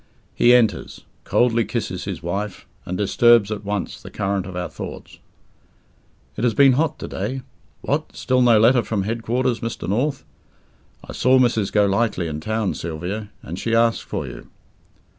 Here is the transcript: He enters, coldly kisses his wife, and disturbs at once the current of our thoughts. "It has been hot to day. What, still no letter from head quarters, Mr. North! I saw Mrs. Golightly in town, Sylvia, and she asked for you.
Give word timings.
He 0.33 0.55
enters, 0.55 1.05
coldly 1.25 1.63
kisses 1.63 2.05
his 2.05 2.23
wife, 2.23 2.65
and 2.87 2.97
disturbs 2.97 3.51
at 3.51 3.63
once 3.63 4.01
the 4.01 4.09
current 4.09 4.47
of 4.47 4.55
our 4.55 4.67
thoughts. 4.67 5.19
"It 6.35 6.43
has 6.43 6.55
been 6.55 6.73
hot 6.73 6.97
to 6.97 7.07
day. 7.07 7.43
What, 7.81 8.15
still 8.15 8.41
no 8.41 8.59
letter 8.59 8.81
from 8.81 9.03
head 9.03 9.21
quarters, 9.21 9.59
Mr. 9.59 9.87
North! 9.87 10.25
I 11.07 11.13
saw 11.13 11.37
Mrs. 11.37 11.71
Golightly 11.71 12.25
in 12.25 12.39
town, 12.39 12.73
Sylvia, 12.73 13.29
and 13.43 13.59
she 13.59 13.75
asked 13.75 14.01
for 14.01 14.25
you. 14.25 14.47